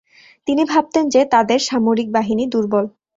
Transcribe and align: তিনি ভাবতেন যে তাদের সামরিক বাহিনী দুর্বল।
তিনি 0.47 0.63
ভাবতেন 0.65 1.05
যে 1.09 1.21
তাদের 1.33 1.59
সামরিক 1.67 2.07
বাহিনী 2.11 2.43
দুর্বল। 2.53 2.85